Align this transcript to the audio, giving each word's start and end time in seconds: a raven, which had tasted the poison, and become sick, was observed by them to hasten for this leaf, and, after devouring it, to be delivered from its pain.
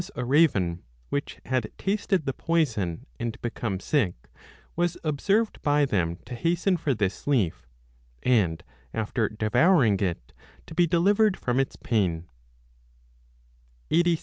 a 0.15 0.25
raven, 0.25 0.81
which 1.09 1.37
had 1.45 1.71
tasted 1.77 2.25
the 2.25 2.33
poison, 2.33 3.05
and 3.19 3.39
become 3.43 3.79
sick, 3.79 4.15
was 4.75 4.97
observed 5.03 5.61
by 5.61 5.85
them 5.85 6.15
to 6.25 6.33
hasten 6.33 6.75
for 6.75 6.95
this 6.95 7.27
leaf, 7.27 7.67
and, 8.23 8.63
after 8.95 9.29
devouring 9.29 9.99
it, 9.99 10.33
to 10.65 10.73
be 10.73 10.87
delivered 10.87 11.37
from 11.37 11.59
its 11.59 11.75
pain. 11.75 12.27